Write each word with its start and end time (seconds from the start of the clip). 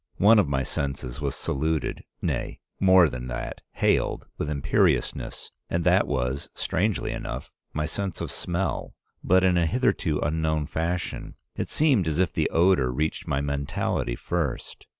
One 0.17 0.39
of 0.39 0.49
my 0.49 0.63
senses 0.63 1.21
was 1.21 1.35
saluted, 1.35 2.03
nay, 2.23 2.59
more 2.79 3.07
than 3.07 3.27
that, 3.27 3.61
hailed, 3.73 4.25
with 4.35 4.49
imperiousness, 4.49 5.51
and 5.69 5.83
that 5.83 6.07
was, 6.07 6.49
strangely 6.55 7.11
enough, 7.11 7.51
my 7.71 7.85
sense 7.85 8.19
of 8.19 8.31
smell, 8.31 8.95
but 9.23 9.43
in 9.43 9.57
a 9.59 9.67
hitherto 9.67 10.17
unknown 10.21 10.65
fashion. 10.65 11.35
It 11.55 11.69
seemed 11.69 12.07
as 12.07 12.17
if 12.17 12.33
the 12.33 12.49
odor 12.49 12.91
reached 12.91 13.27
my 13.27 13.41
mentality 13.41 14.15
first. 14.15 14.87